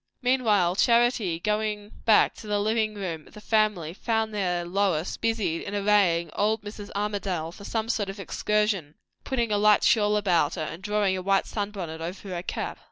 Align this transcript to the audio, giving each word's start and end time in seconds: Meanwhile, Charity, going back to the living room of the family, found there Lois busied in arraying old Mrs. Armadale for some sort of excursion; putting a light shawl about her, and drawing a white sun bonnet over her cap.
Meanwhile, 0.23 0.77
Charity, 0.77 1.39
going 1.39 1.91
back 2.05 2.33
to 2.37 2.47
the 2.47 2.59
living 2.59 2.95
room 2.95 3.27
of 3.27 3.35
the 3.35 3.39
family, 3.39 3.93
found 3.93 4.33
there 4.33 4.65
Lois 4.65 5.15
busied 5.15 5.61
in 5.61 5.75
arraying 5.75 6.31
old 6.33 6.63
Mrs. 6.63 6.89
Armadale 6.95 7.51
for 7.51 7.65
some 7.65 7.87
sort 7.87 8.09
of 8.09 8.19
excursion; 8.19 8.95
putting 9.23 9.51
a 9.51 9.59
light 9.59 9.83
shawl 9.83 10.17
about 10.17 10.55
her, 10.55 10.63
and 10.63 10.81
drawing 10.81 11.15
a 11.15 11.21
white 11.21 11.45
sun 11.45 11.69
bonnet 11.69 12.01
over 12.01 12.29
her 12.29 12.41
cap. 12.41 12.79